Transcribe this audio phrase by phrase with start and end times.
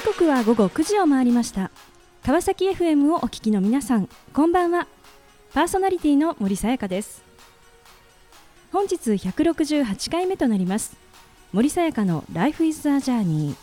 [0.00, 1.70] 時刻は午後9時を回りました。
[2.24, 4.86] 川崎 FM をお聞きの皆さんこんばんは。
[5.52, 7.22] パーソナリティの森さやかです。
[8.72, 10.96] 本日168回目となります。
[11.52, 13.54] 森さやかの Life is a Journey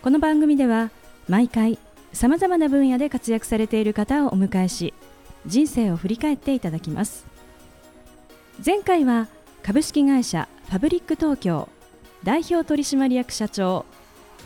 [0.00, 0.90] この番組では
[1.28, 1.78] 毎回
[2.14, 4.94] さまざまな分野で活躍されている方をお迎えし
[5.44, 7.26] 人生を振り返っていただきます。
[8.64, 9.28] 前回は
[9.62, 11.68] 株式会社ファブリック東京
[12.22, 13.84] 代表取締役社長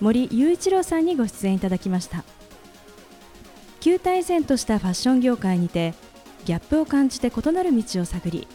[0.01, 2.25] 森雄一郎さんにご出演いただきました。
[3.80, 5.95] 旧体然としたファッション業界にて
[6.45, 8.47] ギャップを感じて異なる道を探り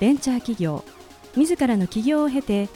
[0.00, 0.84] ベンチャー企業
[1.36, 2.68] 自らの起業を経て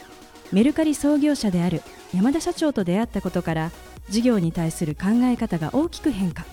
[0.52, 1.82] メルカリ創業者である
[2.14, 3.70] 山田社長と出会ったことから
[4.08, 6.44] 事業に対する考え方が大きく変化。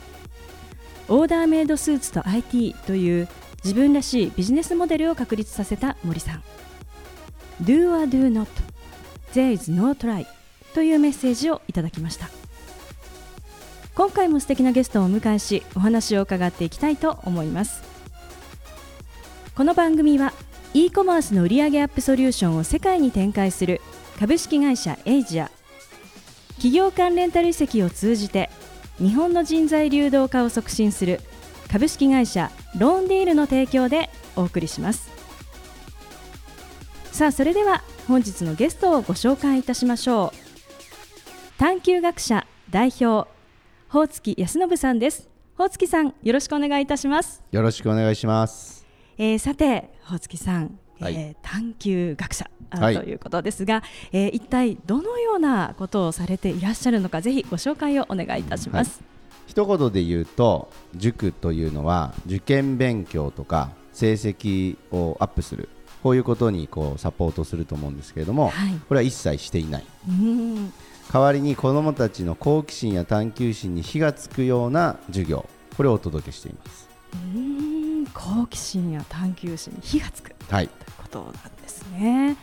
[1.07, 3.27] オーダーメイドスーツと IT という
[3.63, 6.43] 自分らしいビジネスモデルを確立させた森さん。
[7.63, 8.47] Do or do not
[9.33, 10.25] There is no try.
[10.75, 12.29] というメッセージをいただきました。
[13.95, 17.81] 今回も素敵なゲストをお迎えしお話を伺っていきたいと思います。
[19.55, 20.33] この番組は
[20.73, 23.79] e コマースの売上アップソリューションを世界に展開する
[24.19, 25.49] 株式会社エイジア。
[26.55, 28.49] 企業間レンタル移籍を通じて
[28.97, 31.21] 日本の人材流動化を促進する
[31.71, 35.09] 株式会社ローンディールの提供でお送りします。
[37.13, 40.44] さあそれでは本日のゲストをご紹介いたしましょう。
[41.57, 43.29] 探究学者代表
[43.87, 45.29] 宝月康信さんです。
[45.53, 47.41] 宝月さんよろしくお願いいたします。
[47.49, 48.85] よろしくお願いします。
[49.17, 59.05] えー、さて宝月さん、はい、えー、探究学者、はい、ということですが、えー、一体どのようなことをされていらっしゃるのかぜひご紹介をお願いいたします、は
[59.47, 65.69] い、一言で言うと塾というのは受験勉強とか成績をアップする
[66.03, 69.85] こういうことにこうサポートすると思うんですけれども、はい、これは一切していない
[71.13, 75.47] 代わりに子どもたちの好奇心や探求心に火がつくような授業。
[75.77, 76.87] これをお届けしています。
[78.13, 82.37] 好奇心や探求心に火がつく、はい、ということなんですね。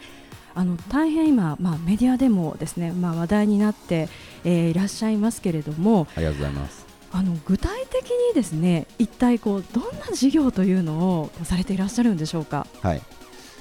[0.55, 4.09] あの大変今、まあ、メディアでもですね、まあ、話題になって、
[4.45, 6.87] えー、いらっしゃいますけれどもありがとうございます。
[7.11, 12.67] あの具体的にですね一体こうどんな授業というのをされていらっしゃるんでしょうか？
[12.83, 13.03] はい。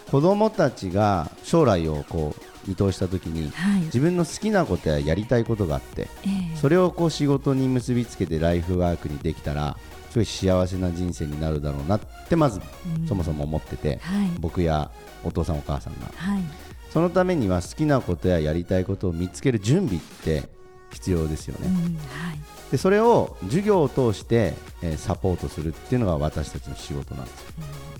[0.09, 9.77] 子どもたちが将来をこう見通したときに、はい、自分の好きなことややりたいことがあって、えー、それをこう仕事に結びつけてライフワークにできたら
[10.09, 12.59] すごい幸せな人生になるだろうなってまず、
[13.07, 14.91] そもそも思ってて、はい、僕や
[15.23, 16.43] お父さんお母さんが、はい、
[16.89, 20.49] そのためには好きなことややりたいことを見つける準備って
[20.91, 22.39] 必要ですよね、うんはい、
[22.71, 27.47] でそれを授業を通して、えー、サポートするっていうのが私たちの仕事なんですよ、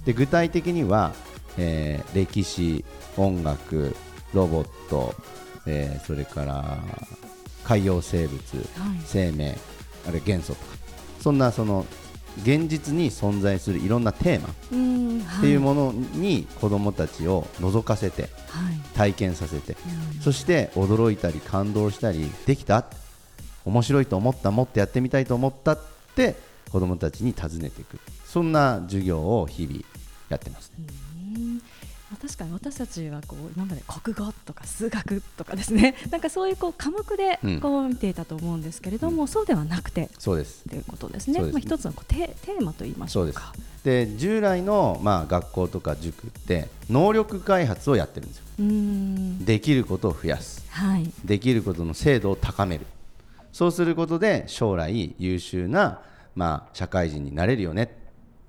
[0.06, 1.14] で具体的には
[1.58, 2.86] えー、歴史、
[3.18, 3.96] 音楽、
[4.34, 5.14] ロボット、
[5.66, 6.80] えー、それから
[7.64, 8.66] 海洋生物、はい、
[9.06, 9.58] 生命、
[10.08, 10.78] あれ元素とか。
[11.20, 11.86] そんなその
[12.44, 18.30] 現実に存在するいろんなテーマっていうものに子どもたちを覗かせて、
[18.96, 19.76] 体験させて、
[20.22, 22.86] そして驚いたり感動したりできた？
[23.66, 24.50] 面白いと思った？
[24.50, 25.74] もっとやってみたいと思った？
[25.74, 25.80] っ
[26.16, 26.36] て
[26.72, 28.00] 子どもたちに尋ねていく。
[28.26, 29.82] そんな授業を日々
[30.30, 30.72] やってます。
[30.80, 30.86] ね。
[32.22, 41.40] 確かに私たちはこう今まで国語とか数学とかですね なんかそういうこう科目でこう見ていたと思うんですけれども、うん、そうではなくてそうですということですね。
[41.40, 43.54] すまあ一つのこうテテーマと言いましょうか。
[43.84, 49.46] で従来のまあ学校とか塾って能力開発をやってるんですよ。
[49.46, 52.86] できることを増やす、はい、できることの精度を高める。
[53.52, 56.02] そうすることで将来優秀な
[56.36, 57.98] まあ社会人になれるよね。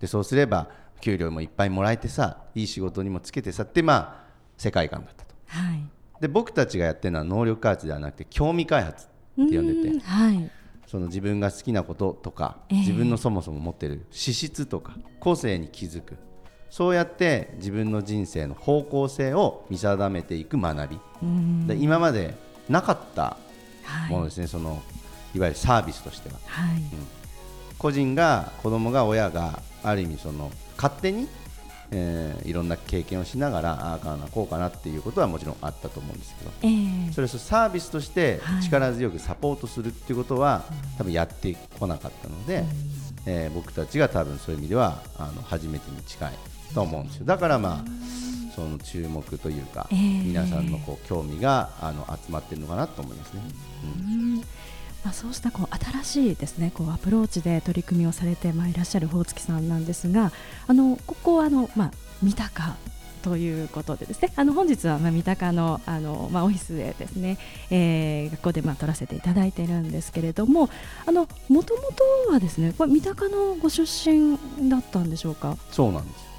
[0.01, 0.69] でそうすれば
[1.03, 5.85] 給料もいっぱいもらえてさいい仕事にもつけてさってまあ世界観だったと、はい、
[6.23, 9.09] で僕たちがやってるのは能力開発ではなくて興味開発っ
[9.49, 10.51] て呼んでて、はい、
[10.87, 16.17] その自分が好きなこととか、えー、自分のそもそも持ってる資質とか個性に気づく。
[16.71, 21.01] そうやって自分の人生の方向性を見定めていく学び。
[21.67, 22.35] で今まで
[22.67, 23.37] なかった
[24.09, 24.83] ものですね、はい、その
[25.35, 26.77] いわゆるサービスとしては、はい。
[26.77, 26.85] うん、
[27.79, 30.51] 個人が子供が親がある意味その
[30.83, 31.29] 勝手に、
[31.93, 40.65] えー、いろんな経験をしながらああかなこうかなっていうことはもちろんあったと思うんですけど、えー、それをサービスとして力強くサポートするっていうことは、は
[40.95, 42.67] い、多分やってこなかったので、うん、
[43.27, 46.33] えー、僕たちが多分そういう意味ではあの初めてに近い
[46.75, 47.27] と思うんですよ。
[47.27, 47.85] だからまあ
[48.57, 53.43] その注目というか、えー、皆さんのこう興味があの集まっているのかなと思いますね。
[53.85, 54.43] うん
[55.05, 60.31] まあ、そうしたこう新しいですねこうアプローチで取り組みをされてまいらっしゃる宝月さんなんですが
[60.69, 61.91] あのここはあの、まあ、
[62.23, 62.77] 三鷹
[63.23, 67.39] ということでですねあの本日はまあ三鷹のあの、まあ、オフィスでですね、
[67.71, 70.69] えー、学校でまあ撮らせていただいているんですけれども
[71.07, 71.17] もと
[71.49, 71.65] も
[72.27, 74.39] とはですねこれ三鷹のご出身
[74.69, 75.57] だったんでしょうか？
[75.71, 76.32] そうなんです。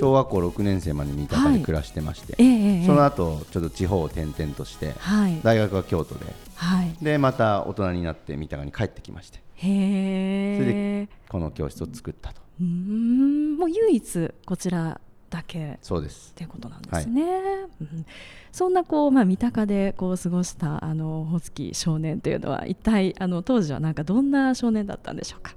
[0.00, 9.40] 小学校6年生まで三鷹に暮らしてまして、はいえー、その後ちょっと地方を転々として、はい、大学は京都で、はい、でまた大人になって三鷹に帰ってきまして。
[9.60, 12.40] へそれでこの教室を作ったと。
[12.60, 13.56] うん。
[13.56, 15.00] もう唯一こちら
[15.30, 15.78] だけ。
[15.82, 16.30] そうです。
[16.30, 17.22] っていうことなんですね。
[17.24, 17.42] はい
[17.80, 18.06] うん、
[18.52, 25.54] そんなこうまあ三鷹でこう過ごしたあのホツキ少年というのは一体あの当時はなんかどんな少年だったんでしょうか？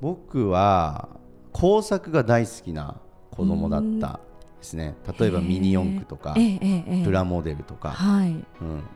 [0.00, 1.08] 僕は
[1.58, 2.96] 工作が大好きな
[3.30, 4.20] 子供だった
[4.58, 4.96] ですね。
[5.18, 6.34] 例えばミニ四駆とか、
[7.04, 8.44] プラモデルとか、はい、うん、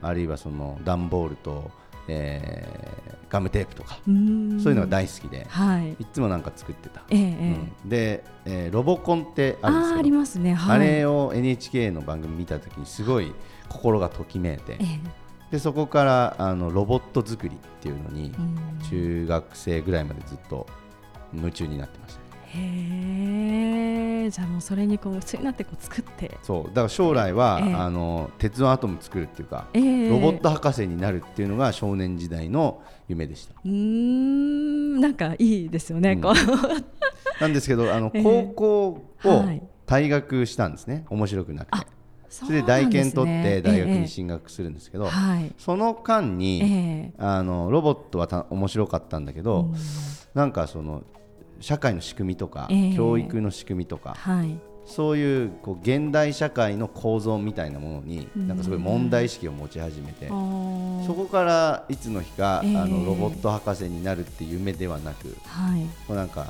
[0.01, 1.71] あるいはその段ボールと
[2.09, 7.19] えー、ガムテープとかそういうのが大好きで、はい、いつもなんか作ってた、えー
[7.85, 13.33] うん、で、えー、ロボコンってあるんですけどありますね、はい、あれを NHK の番組見た時にすごい
[13.69, 15.01] 心がときめいて、えー、
[15.53, 18.33] でそこからあのロボット作りっていうのに
[18.91, 20.67] 中学生ぐらいまでずっと
[21.33, 22.22] 夢中になってました。
[22.55, 26.39] へえじゃあもうそれにこう夢中になってこう作って。
[26.43, 26.65] そう。
[26.69, 33.55] だから将来は、えー、あの鉄腕アトム作るっていうか、えー、ロボット博士になるっていうのが少年時代の夢でした。
[33.65, 35.01] うん。
[35.01, 36.21] なんかいいですよね、うん、
[37.41, 39.05] なんですけどあの、 高校を
[39.87, 41.87] 退学したんですね、面白くなくて。
[42.29, 45.07] それで大研取って大学に進学するんですけど、
[45.59, 49.69] その間に、あのロボットはた面白かったんだけど、
[50.33, 51.03] なんかその
[51.63, 66.49] 社会の仕組みとか、えー、教育の仕組みとか、はい、そういうこう現代社会の構造みたいなものになんかすごい問題意識を持ち始めて、そこからいつの日か、えー、あのロボット博士になるっていう夢ではなく、はい、こうなんか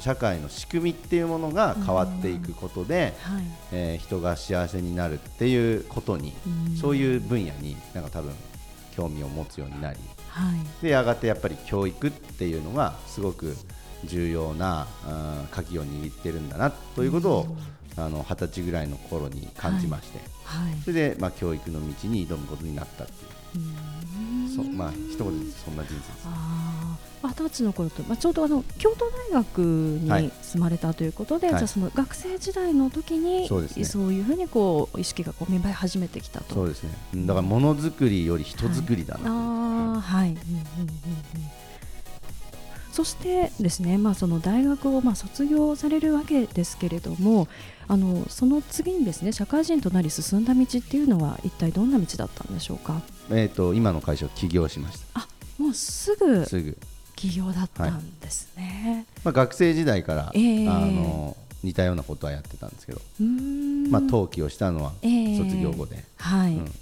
[0.00, 6.32] 社会の仕組みっていうものが変わっていくことで、はい、えー、人が幸せになるっていうことに、
[6.80, 8.32] そういう分野になんか多分
[8.96, 13.54] 興味を持つようになり、はい、でやがてやっぱり教育っていうのがすごく
[14.06, 14.86] 重要な
[15.50, 17.56] 鍵を握ってるんだなということを
[17.96, 20.72] あの20歳ぐらいの頃に感じまして、はい。
[20.72, 23.44] はい、それで、まあ、教育の道に挑むことになったっていう。
[24.54, 26.28] そまあ一言でそんな人生です。
[27.22, 33.68] 二十歳の頃と、まあ、ちょうどあの京都大学に住まれたということで、はい、じゃその学生時代の時にそうね、
[34.14, 36.54] いうふうにこう意識がこう芽生え始めてきたと。
[36.54, 36.90] そうですね。
[37.14, 41.63] だからものづくりより人づくりだな、はい、あはい、うんうんうんうん
[42.94, 47.48] そしてですね、まあ、その大学をまあ卒業されるわけですけれども
[47.88, 55.22] あのその次にですね社会人となり進んだ道っていうのは一体どんな道だったんでしょうか、えーと、今の会社を起業しました。
[55.22, 56.78] あもうすぐすぐ。
[57.16, 63.00] 起業だったんですね、はい、まあ、学生時代から、えー、あの似たようなことはやってたんですけど、
[63.90, 66.72] まあ、登記をしたのは卒業後で、えー、はい、うん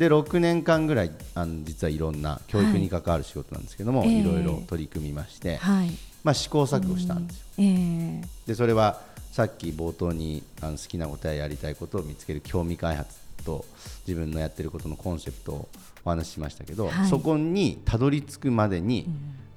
[0.00, 5.90] で6年間ぐらいあの実はいろんな教育に関わる仕事なんですけども、はい、いろいろ取り組みまして、はい、
[6.24, 7.44] まあ、試行錯誤したんですよ。
[7.58, 13.14] えー、でそれはさっき冒頭にあの好きなことややりたいことを見つける興味開発
[13.44, 13.66] と
[14.08, 15.68] 自分のやってることのコンセプトを
[16.06, 19.04] お話ししましたけど、はい、そこにたどり着くまでに、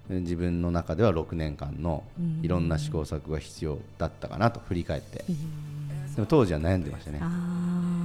[0.10, 2.04] うん、自分の中では6年間の
[2.42, 5.38] いろんな試行錯誤が必要だったかなと振り返って、うん、
[6.16, 7.22] でも当時は悩んでましたね。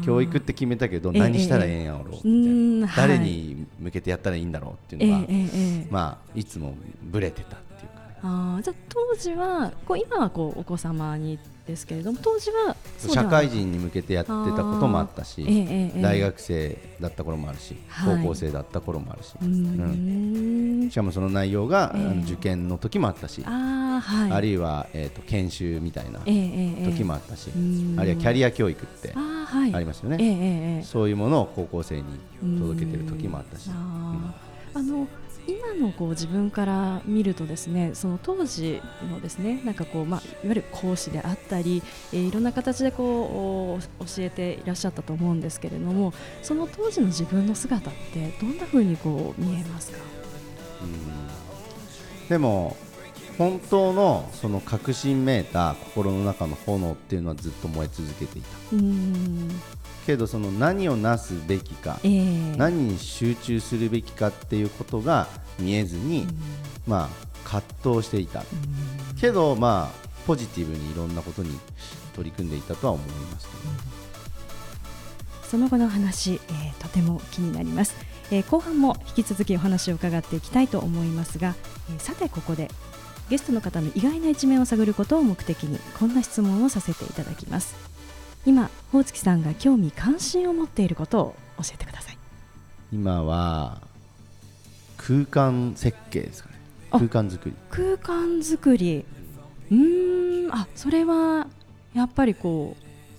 [0.04, 2.98] 教育って決めたけど何したらええんやろうみたい。
[3.02, 11.38] な、誰に向けてやったらいいんだろうっていうのが、まあいつもぶれてたっていうか、ね、あじゃあ当時はこう今はこうお子様に
[11.68, 23.42] ですけれども当時は社会人に向けてやってたこともあったし、ええ、大学生だった頃もあるし、はい、高校生だった頃もあるし、うん、しかもその内容が、え、受験の時もあったし。
[23.44, 23.50] あ,、
[24.00, 27.50] はい、あるいは、えーと、研修みたいな時もあったし、
[27.96, 32.04] あるいはキャリア教育ってありますよね、そういうものを高校生に
[32.58, 33.70] 届けてる時もあったし。
[33.70, 35.06] あの
[35.46, 46.12] 今のこう自分から見るとですねその当時のですねなんかこう、まあ、いわゆる講師であったり、えー、いろんな形でこう教えていらっしゃったと思うんですけれども
[46.42, 49.98] その当時の自分の姿ってどんなふうにこう見えますか？
[50.82, 52.28] うん。
[52.28, 52.76] でも
[53.38, 58.48] 本当のその確信めいた心の中の炎っていうのはずっと燃え続けていた。
[58.72, 59.48] うん
[60.08, 65.28] けどその何をなすべきか、えー、何に集中するべきかっていうことが
[65.58, 66.30] 見えずに、うん、
[66.86, 71.50] まあ葛藤していた、うん、けどまあポジティブにいろんなことに
[72.16, 77.94] 取り組んでいたとは思いますけど、うん、その後の話、えー、とても気になります、
[78.30, 81.54] えー、後半も引き続きお話を伺っていきたいと思いますが、
[81.90, 82.70] えー、さてここで
[83.28, 87.74] ゲストの方の意外な一面を探ることを目的にこんな質問をさせていただきます。
[88.46, 92.18] 今大月さんが興味関心を持っていることを教えてください。
[92.92, 93.82] 今は
[94.96, 96.56] 空間設計ですかね。
[96.90, 97.54] 空間作り。
[97.70, 99.04] 空間作り。
[99.70, 101.46] うんあそれは
[101.92, 102.76] やっぱりこ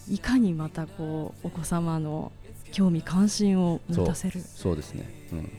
[0.10, 2.32] ういかにまたこうお子様の
[2.72, 4.42] 興味関心を持たせる。
[4.42, 5.52] そうですね、うん、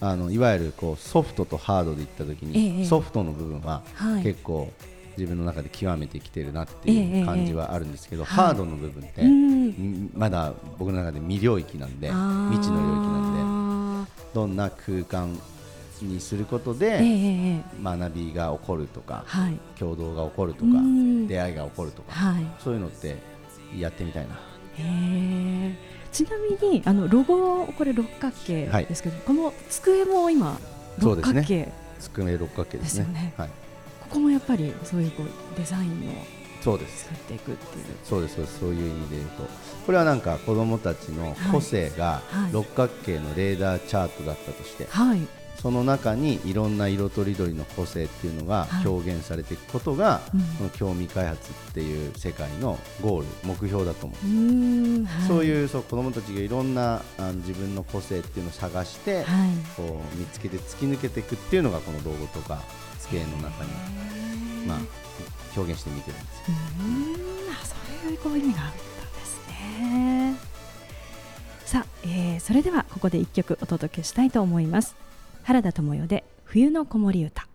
[0.00, 3.82] あのいわゆるこうソフトとハードでいった時に、ええ、ソフトの部分は
[4.22, 4.72] 結構
[5.16, 9.22] 自分の中で極めてきてるなっていう感じはあるんですけど、え、ハードの部分って、
[10.16, 15.36] まだ僕の中で未領域なんで未知の領域なんでどんな空間
[16.00, 20.66] にすることで、学びが起こるとか、はい、共同が起こるとか
[21.26, 23.16] 出会いが起こるとか、はい、そういうのって
[23.76, 24.34] やってみたいな。
[24.78, 25.74] へ
[26.12, 30.58] ちなみにあのロゴこれ六角形ですけど、はい、この机も今
[30.98, 33.04] 六角形、ね、机六角形ですね。
[33.04, 33.34] すね。
[33.36, 33.48] はい、
[34.00, 36.12] ここもやっぱりそういうこうデザインの
[36.60, 37.04] そうです。
[37.04, 37.84] 作っていくっていう。
[38.04, 39.44] そうですそういう意味で言うと。
[39.86, 42.20] これはなんか子どもたちの個性が
[42.52, 45.20] 六角形のレーダーチャートだったとして、はい、
[45.60, 62.62] その中にいろんな色とりどりの個性っていうのが表現されていくことが、はい、この興味開発っていう世界のゴール目標だと思う、はい、そういうそう子どもたちがいろんなあの自分の個性っていうのを探して、はい、こう見つけて突き抜けていくっていうのがこの道具とか
[63.00, 63.70] 図形の中に、
[64.66, 64.78] まあ、
[65.56, 67.74] 表現してみてるんですうんあそ
[68.08, 70.36] ういうこう意味があったんですね。
[71.64, 75.07] さあ、えー、それではここで一曲お届けしたいと思います
[75.48, 77.48] 原田知世で冬の子守歌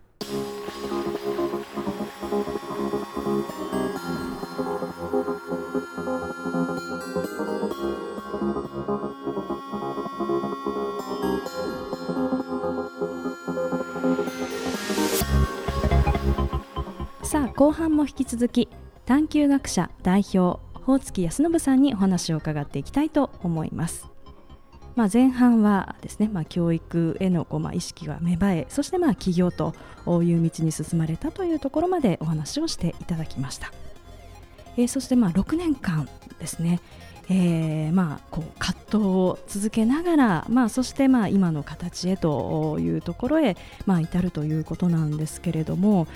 [17.22, 18.70] さあ後半も引き続き
[19.06, 24.13] 探究学者代表宝月康信さんにお話を伺っていきたいと思います。
[24.96, 29.74] まあ、前半はですね、まあ、教育へのこう、まあ、意識が芽生えそしてまあ起業と
[30.24, 33.72] いう道に進まれたというところまでお話をしていただきました、
[34.78, 36.08] えー、そしてまあ6年間
[36.40, 36.80] ですね、
[37.30, 46.08] えー、まあこう葛藤を続けながら、まあ、そしてまあ今の形へというところへまあ至るということなんですけれども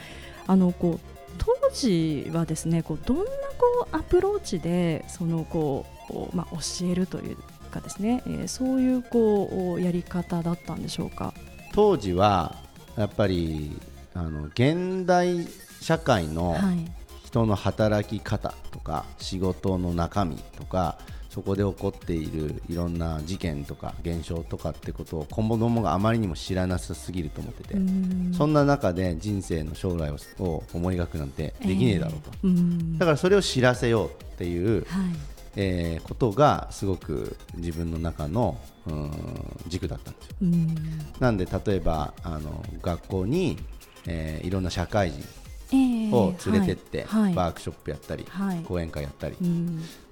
[0.46, 7.38] あのこう当時はですねこうどんなこうアプローチでそのこう、まあ、教えるという
[7.68, 11.34] かですね、えー、そういうこうやり方だったんでしょうか？
[11.74, 12.56] 当時は
[12.98, 13.78] やっぱり
[14.14, 15.48] あの現代
[15.80, 16.56] 社会の
[17.24, 20.98] 人の働き方とか仕事の中身とか
[21.30, 27.76] そこで起こっているいろんな事件とか現象とかってことを子供があまりにも知らなさすぎると思ってて
[28.36, 30.10] そんな中で人生の将来
[30.40, 35.16] を思い描くなんてできねえだろうと、えー、だからそれを知らせようっていう、はい
[35.60, 38.58] えー、ことがすごく自分の中の
[39.68, 40.36] 軸だったんですよ。
[41.20, 43.58] なんで例えばあの学校に、
[44.06, 49.36] えー、いろんな社会人を連れてって、えーはい、ワークショップやったり、はい、講演会やったり、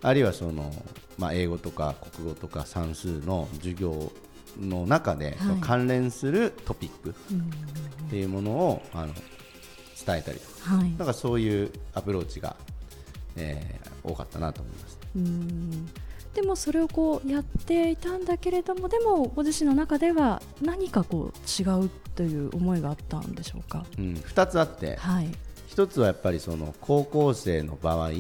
[0.01, 0.73] あるいはその、
[1.19, 4.11] まあ、英語とか国語とか算数の授業
[4.59, 7.13] の中で、はい、関連するトピックっ
[8.09, 12.55] ていうものをあの伝えたりとか、だからそういうアプローチが、
[13.35, 14.94] えー、多かったなと思います。
[15.15, 15.89] うん。
[16.33, 25.29] でもそれをこうやっていたんだけれどもでもご自身の中では何かこう違うという思いがあったんでしょうか、うん、2つあって、はい、
[25.69, 28.13] 1つはやっぱりその高校生の場合、はい、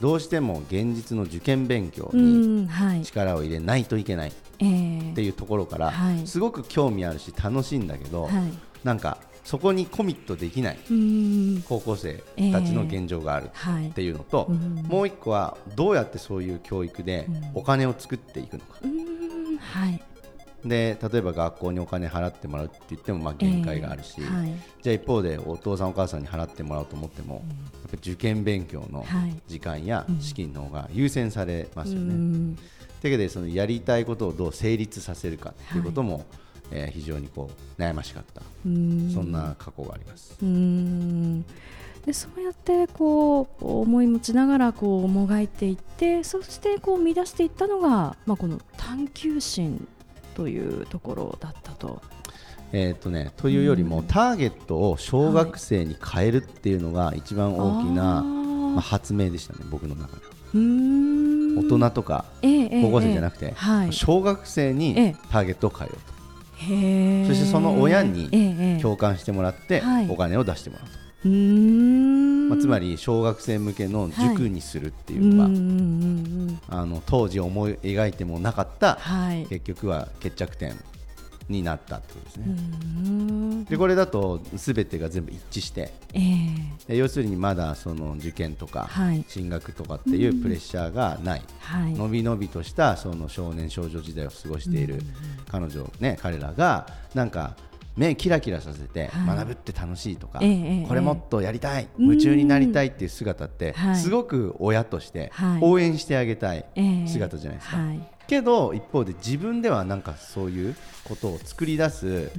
[0.00, 2.68] どうしても現実の受験勉強に
[3.04, 5.92] 力を入れないといけないっていうところから、
[6.24, 8.32] すごく興味あるし楽しいんだけど、はい、
[8.82, 10.78] なんかそこにコミットできない
[11.68, 13.50] 高校生たちの現状がある
[13.88, 18.80] っていうのと、えーはい、もう一個はどうやってそういう教育でお金を作っていくのか。
[19.60, 20.00] はい、
[20.64, 29.04] で例えば学校にお金払ってもらうって言ってもまあ限界があるし、えーはい、じゃあ一方でお父さんお母さんに払ってもらおうと思っても、やっぱ受験勉強の
[29.46, 32.56] 時間や資金の方が優先されますよね。
[33.00, 36.24] というわけでそのやりたいことをどう成立させるかっていうことも、
[36.70, 40.36] えー、非常にこう悩ましかったそんな過去があります。
[40.42, 41.44] うん
[42.06, 49.86] でそうやってこう思い持ちながらこうもがいていってそしてこう見出していったのが、まあ、この探求心
[50.34, 52.00] というところだったと。
[52.72, 60.22] えーとね、というよりも、ターゲットを小学生に変えるっていうのが一番大きな、まあ、発明でしたね、僕の中で。
[60.54, 63.54] 大人とか高校生じゃなくて、
[63.90, 66.17] 小学生にターゲットを変えようと。
[66.58, 70.86] そしてその親に共感してもらってお金を出してもらう。
[70.86, 71.08] と。
[72.48, 80.76] まあ、つまり小学生向けの塾にするっていうのが、あの当時思い描いてもなかった、はい、結局は決着点
[81.48, 83.64] になったってことですね。
[83.68, 88.88] でこれだと全てが全部一致して、えー、要するにまだその受験とか
[89.28, 95.02] 進学とかっていうプレッシャーがない、はい、のびのびとしたその少年少女時代を過ごしている
[95.50, 97.56] 彼女、ね、彼らがなんか
[97.96, 106.64] 目キラキラさせて学ぶって楽しいとか、はい、これもっとやりたい、夢中になりたいっていう姿って、すごく親として応援してあげたい
[107.08, 108.17] 姿じゃないですか。
[108.28, 112.30] けど一方で自分ではなんかそういうことを作り出す、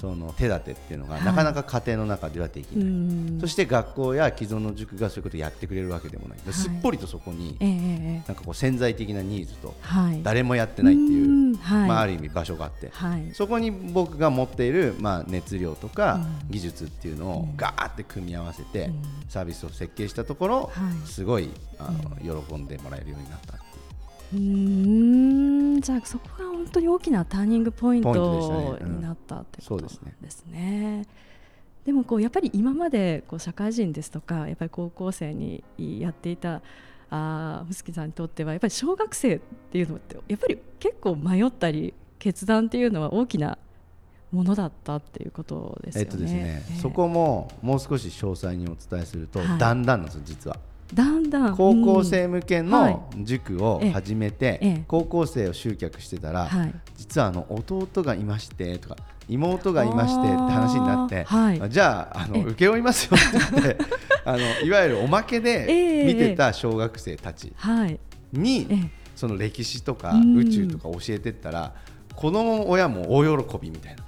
[0.00, 7.56] その手立てっていうのがなかなか家庭の中ではできない、そして学校や既存の塾がそういうことをやってくれるわけでもない、すっぽりとそこに、
[8.26, 9.74] なんかこう潜在的なニーズと、
[10.24, 12.90] 誰もやってないっていう、まあ、ある意味場所があって、
[13.32, 18.90] そこに僕が持っている、まあ、熱量とか技術っていうのをガーって組み合わせて、
[19.28, 20.72] サービスを設計したところ、
[21.04, 21.48] すごい
[21.78, 23.65] あの喜んでもらえるようになった。
[24.34, 31.06] うんじゃあそこが本当に大きなターニングポイントになったってことですね。
[31.84, 36.60] でもこうやっぱり今までこう社会人ですとかやっぱり高校生にやっていた
[37.10, 39.38] あ臼木さんにとってはやっぱり小学生っ
[39.70, 43.58] ていうのってやっぱり結構迷ったり決断っていうのは大きな
[44.32, 46.10] ものだったっていうことですよね。
[46.10, 50.58] えっとですね、えー、そこももう少し詳細にお伝えすると、はい、だんだんなんですよ実は。
[50.94, 56.48] だんだん高校生向けの塾を始めて、高校生を集客してたら、
[56.96, 58.96] 実はあの弟がいましてとか
[59.28, 61.26] 妹がいましてって話になって、
[61.68, 63.78] じゃああの請け負いますよって言って
[64.24, 67.52] あのいわゆるおまけで見てた小学生たち
[68.32, 71.72] に、その歴史とか宇宙とか教えてったら、
[72.14, 74.05] 子供親も大喜びみたいな。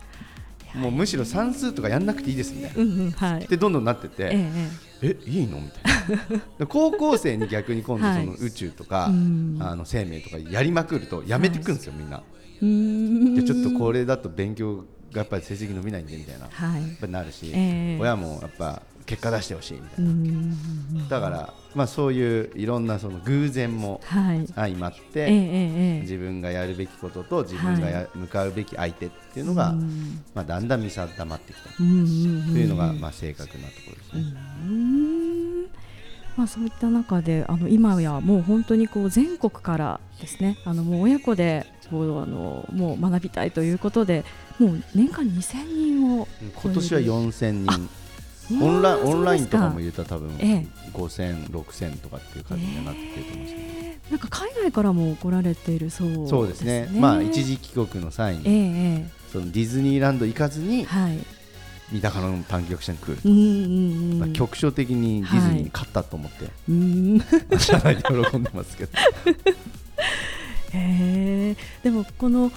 [0.78, 6.66] もうむしろ算数とかやんなくていいですみたいな、うんうんはい、でどんどんなってて、ええいいのみたいな。
[6.66, 12.22] 高校生に逆に今度 その宇宙とか、はい、あの生命とかやりまくるとやめていくんですよ、みんな。
[12.60, 21.09] でちょっとこれだと勉強がやっぱり成績伸びないんでみたいな、はい、やっぱなるし、えー、親もやっぱ結果出してほしいみたいな。
[21.09, 24.03] だから、まあ、そういういろんなその偶然も
[24.55, 25.33] 相まって、はい、
[26.03, 29.73] 自分がやるべきことと自分がや、向かうべき相手っていうのが、
[30.35, 31.71] まあ、だんだん見定まってきた。
[31.71, 34.38] というのが、まあ、正確なところですね。
[36.37, 40.59] まあ、そういった中であの今やもう本当にこう全国からですね。
[40.64, 44.25] あのもう親子でこうあのもう学びたいということで
[44.59, 46.29] もう年間2000人を
[46.62, 47.90] 今年は4000人
[48.50, 56.28] オンラインオンラインとかも言ったら多分5000、6000とかっていう感じになってると思うんですけど、なんか海外からも来られているそうですね。
[56.28, 56.88] そうですね。
[56.98, 61.18] まあ一時帰国の際に、えー、そのディズニーランド行かずに、はい、
[61.92, 68.92] 三鷹の短期記者に来る、うんうんうん、まあ、局所的にディズニーに勝ったと思って、はい、社内で喜んでますけど。
[70.72, 72.52] へでもこの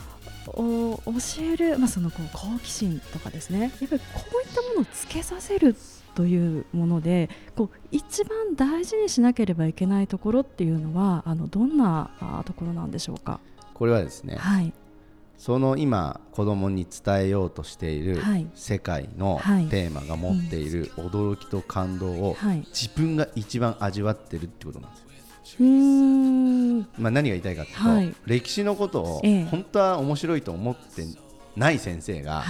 [0.47, 3.59] お教える、まあ、そのこう好奇心とかですね。
[3.61, 5.75] やっぱりこういったものをつけさせる
[6.15, 13.39] というものでこう一番大事にしなければいけないところっていうのはあのどんなあところなんでしょうか？
[13.73, 14.73] これはですね、はい、
[15.37, 18.21] その今子供に伝えようとしている
[18.53, 22.35] 世界のテーマが持っている驚きと感動を
[22.73, 25.10] 自分が一番味わってるってことなんですよ。
[25.59, 31.05] まあ、何が言いたいかというと、はい、歴史のことを本当は面白いと思って
[31.55, 32.43] ない先生が、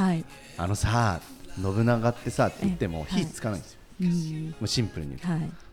[0.57, 1.21] あのさ
[1.61, 3.79] 信長ってさって言っても火つかないんですよ。
[4.01, 5.27] もうシンプルに言うと、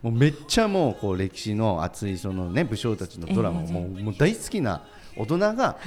[0.09, 4.83] もうめっちゃもうこう歴史の熱いその、ね、武将たちのドラマをもう,、もう大好きな
[5.17, 5.79] 大人が、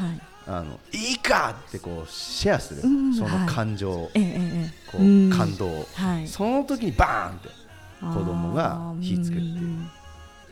[0.47, 2.87] あのいいかってこうシェアする、そ
[3.27, 4.09] の感情、こ
[4.97, 5.85] う感動を、
[6.25, 7.49] その時にバーンって
[8.01, 10.00] 子供が火つくっていう。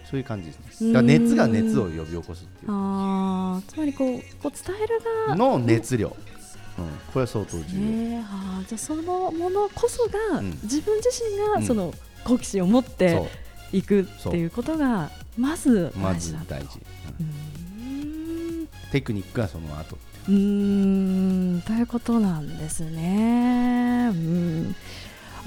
[0.10, 0.94] そういう感じですね。
[0.94, 2.72] だ熱が熱を呼び起こすっていう。
[2.72, 6.08] あつまりこうこう伝える側の熱量。
[6.80, 7.64] うん、これは相当重要。
[7.66, 11.94] えー、あじゃあそのものこそが、うん、自分自身がその
[12.24, 13.22] 好奇心を持って
[13.72, 16.80] いくっていうことがまずまず大事。
[17.20, 19.96] うん、テクニックはその後。
[20.28, 21.62] うん。
[21.68, 24.10] ということなんですね。
[24.12, 24.76] うん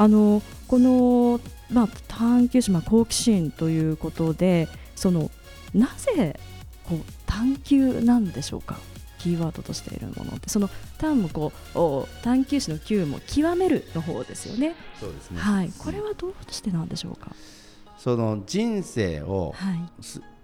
[0.03, 5.31] あのこのまあ、探求心、まあ、好奇心ということでその
[5.73, 6.39] なぜ
[6.85, 8.77] こう探求なんでしょうか？
[9.19, 10.51] キーワードとしているものって。
[10.51, 14.75] その単もこう探求心の求も極めるの方ですよね。
[15.01, 15.41] そうですね。
[15.41, 17.31] はい、これはどうしてなんでしょうか、
[17.97, 19.79] その人生を、はい、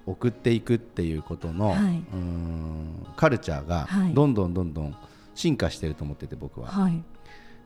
[0.06, 4.96] 送っていくっていうことの、はい、うんカルチャーがどんどんどんどん
[5.34, 6.68] 進化していると思ってて僕は。
[6.68, 7.02] はい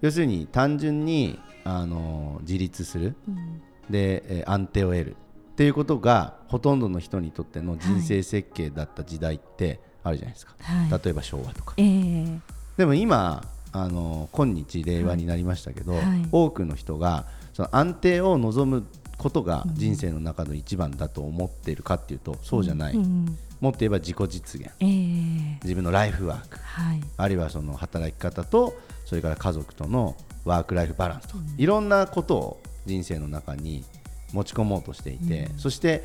[0.02, 5.16] 要するに単純にあの自立する、うん、で、えー、安定を得る。
[5.52, 12.40] っていうことがほとんどの人にとっての人生設計だった時代ってあるじゃないですか、はい、例えば昭和とか、えー、
[12.78, 16.02] でも今あの今日令和になりましたけど、はい。
[16.02, 18.86] はい、多くの人がその安定を望む
[19.18, 28.74] ことが人生の中の一番だと思っているかっていうとそうじゃない、うんうん、もっと言えば自己実現、えー、自分のライフワーク、はい、あるいはその働き方と
[29.12, 33.84] それから家族とのワーク・ライフ・バランスと、うん、いろんなことを人生の中に
[34.32, 36.02] 持ち込もうとしていて、うん、そして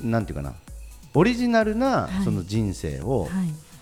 [0.00, 0.54] なんていうかな
[1.14, 3.28] オリジナルなその人生を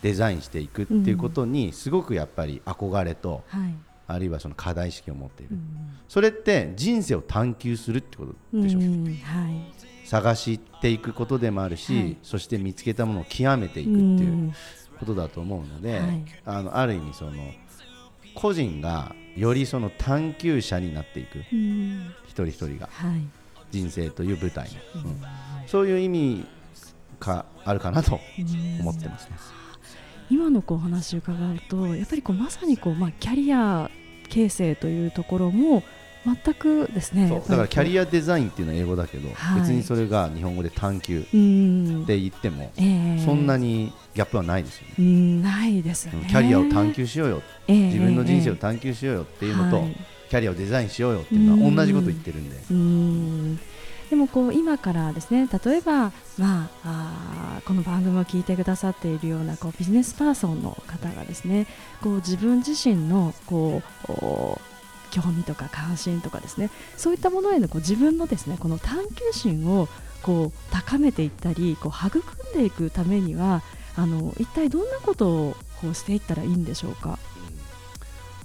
[0.00, 3.44] デザインしていくっていうことにすごくやっぱり憧れと、
[4.06, 5.58] あるいはその課題意識を持っている、
[6.08, 14.54] それって人生を探求するってことでしょう、はい、探していくことでもあるし、はい、そして見つけたものを極めていくっていう
[14.98, 17.32] ことだと思うので、はい、あのある意味その
[18.34, 21.38] 個人がよりその探求者になっていく、
[22.26, 22.88] 一人一人が、
[23.70, 25.20] 人生という舞台の、うん、
[25.66, 26.46] そういう意味
[27.18, 28.20] かあるかなと
[28.80, 29.36] 思ってますね。
[30.30, 33.90] 今のこう話を伺うとやっぱりこうまさにこう、まあ、キャリア
[34.30, 35.82] 形成というところも
[36.24, 41.22] 全くですねだからキャリアデザインっていうのは英語だけど、はい、別にそれが日本語で探求っ
[42.06, 45.42] て言っても、えー、そんなにギャップはないですよね。
[45.42, 46.26] ないですね。
[46.28, 49.84] キャリアを探求しようよ、えー、自分の人生を探求しようよっていうのと、
[50.30, 52.56] キャリアをデザインしようよっていうのは同じこと言ってるんで。
[52.70, 53.60] うん。
[54.10, 61.66] でもこう今からですね例えば、まあ、あこの番組を聞いてくださっているようなこうビジネスパーソンの方がですね
[62.02, 64.73] こう自分自身のこう
[65.14, 66.70] 興味とか関心とかですね。
[66.96, 69.88] そういったものへのこう自分のですねこの探求心を
[70.22, 72.22] こう高めていったりこう育ん
[72.54, 73.62] でいくためには
[73.96, 77.18] あの一体どんなことをこうしていったらいいんでしょうか？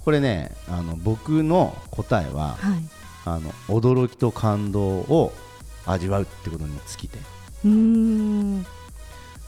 [0.04, 2.88] これねあの僕の答えは、はい、
[3.24, 5.32] あの驚きと感動を
[5.86, 7.18] 味わうってことに尽きて。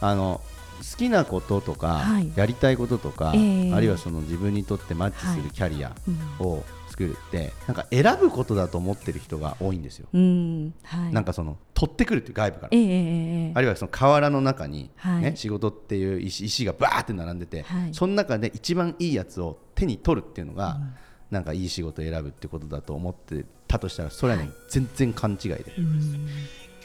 [0.01, 0.41] あの
[0.83, 5.95] 好きなこととか、はい、やりたいこととか、えー、あるいはその自分にとってマッチするキャリア
[6.41, 10.09] を作るって、はいうん、なんか選ぶことだと思ってる人が多いんですよ。
[10.13, 20.95] はい、なんかその取ってくるっていう外部から、えー、あるいはその河原の中にね、はい、仕事っていう石石がバーって並んでて、その中で一番いいやつを手に取るっていうのが、うん、
[21.31, 25.65] なんかいい仕事を選ぶってことだと思ってたとしたらそれはね、全然勘違いで。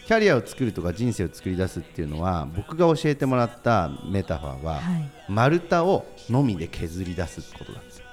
[0.08, 8.06] キャリアを作るとか人生を作り出すっていうのは僕が教えてもらったメタファーは、はい、丸太をのみで削り出すことなんですよ。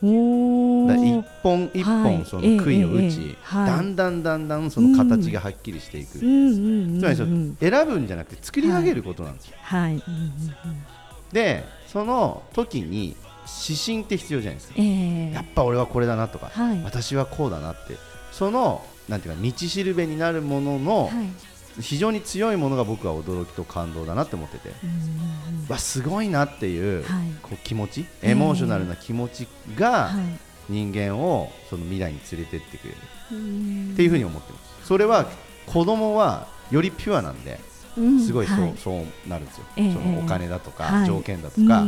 [0.00, 7.16] 一本一本その杭を打ち、だんだんだんだんその形がはっきりしていく、つまり
[7.60, 9.56] 選ぶんじゃなくて作り上げることなんですよ。
[9.60, 10.02] はい、
[11.30, 13.16] でその時に
[13.66, 17.96] 指針って必要じゃないですか、えー、やっぱ俺はこれだなとか、はい、私はこうだなって。
[18.32, 24.70] そのなんていうか道しるべになるものの、はい、非常に強いものが僕は驚きと感動だなって思ってて、
[25.68, 30.10] わすごいなっていうはい、こう気持ちエモーショナルな気持ちが
[30.68, 32.96] 人間をその未来に連れてってくれる。
[33.30, 34.86] っていうふうに思ってます。
[34.86, 35.26] それは
[35.66, 37.60] 子供はよりピュアなんで、
[38.24, 41.84] すごいそう,、そうなるんですよ、えー、そのお金だとか、条件だとか、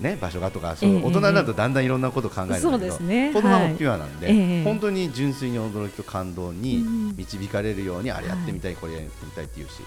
[0.00, 6.84] ね、場所がとかその大人になるとだんだんいろんなことを考えるんだけど、ね、子供もピュアなんで、はい、本当に純粋に驚きと感動に
[7.16, 9.82] 導かれるように、あれやってみたい、これやってみたいって言うし、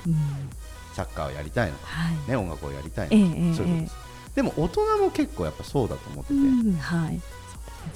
[0.93, 4.07] サッカーをやりたいの、はい、ね、音楽をやりたいの、そういうことです。
[4.35, 7.19] でも大人も結構やっぱそうだと思ってて、はい、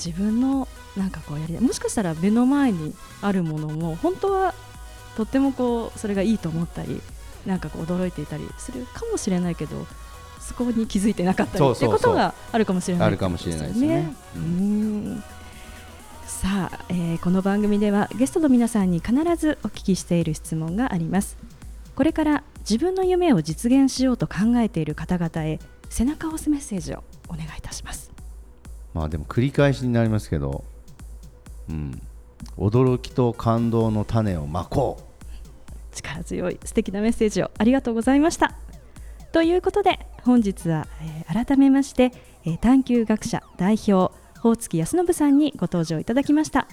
[0.03, 4.55] 自分のなんかこうやりもしかしたら目の前にあるものも本当は
[5.15, 6.99] とってもこうそれがいいと思ったり
[7.45, 9.85] なんかこう驚いていたりするかもしれないけど
[10.41, 14.13] そこに気づいてなかったりっていうことがあるかもしれない、あるかもしれないですね。
[14.35, 15.23] うん。
[16.25, 21.37] さあ、えー、この番組ではゲストの皆さんに必ずお聞きしている質問があります。
[21.95, 28.11] これから自分の夢を実現しようと考えている方々へ背中を押すメッセージをお願いいたします。
[28.93, 30.63] まあでも繰り返しになりますけど
[31.69, 32.01] うん。
[32.57, 35.95] 驚きと感動の種をまこう。
[35.95, 38.55] 力強い素敵なメッセージをありがとうございました。
[39.31, 42.11] ということで本日は、えー、改めまして、
[42.45, 46.67] えー、探究学者代表大月康信さんにご登場いただきました。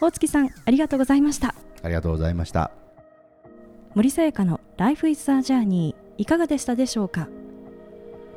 [0.00, 1.54] 大月さんありがとうございました。
[1.82, 2.70] ありがとうございました。
[3.94, 7.28] 森さやかの Life is a Journey いかがでしたでしょうか？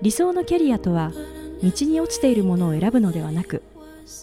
[0.01, 1.11] 理想のキャリアとは
[1.63, 3.63] 道に落ちているものを選ぶのではなく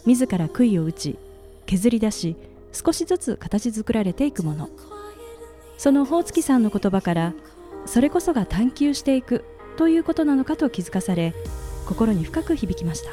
[0.06, 1.18] 自ら杭を打ち
[1.66, 2.36] 削り出し
[2.72, 4.68] 少しずつ形作られていくもの。
[5.78, 7.34] その宝月さんの言葉から
[7.86, 9.44] それこそが探求していく
[9.76, 11.34] ということなのかと気づかされ
[11.86, 13.10] 心に深く響きました。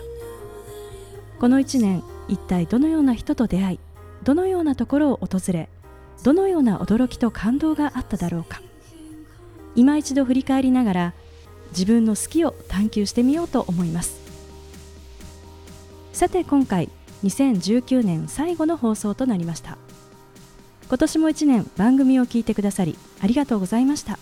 [1.39, 3.79] この1年一体どのような人と出会い
[4.23, 5.69] どのようなところを訪れ
[6.23, 8.61] どのような驚きと感動があっただろうか。
[9.75, 11.13] 今一度振り返りながら
[11.71, 14.19] 自分の好きを探求してみようと思います。
[16.11, 16.89] さて今回
[17.23, 19.77] 2019年最後の放送となりました。
[20.89, 24.19] 今年も1年番組を聞いてくださりありがとうございました。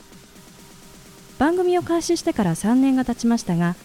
[1.40, 3.76] 番組を開始してから3年が経ちましたが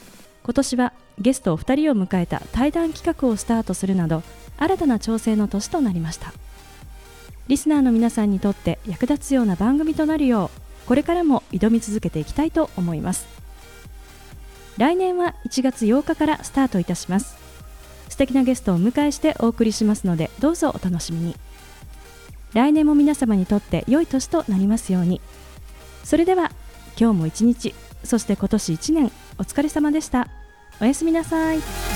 [0.43, 4.23] 今年はゲストお二人を迎えた対談企画をスタートするなど
[4.59, 6.33] 新たな調整の年となりました。
[7.49, 13.27] リスナーの皆さんにとって役立つような番組となるようこれからも挑み続けていきたいと思います。
[14.79, 17.37] 来年は1月8日からスタートいたします。
[18.09, 21.37] 素敵なゲストをお迎えしてお送りしますのでどうぞお楽しみに。
[22.53, 25.21] 来年も皆様にとって良い年となりますように。
[26.05, 26.53] それでは
[26.99, 27.75] 今日も一日
[28.05, 30.29] そして今年1年お疲れ様でした
[30.81, 31.92] おやすみなさい。